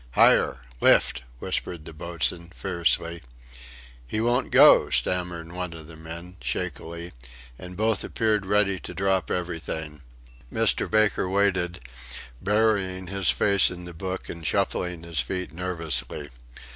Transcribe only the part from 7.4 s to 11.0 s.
and both appeared ready to drop everything. Mr.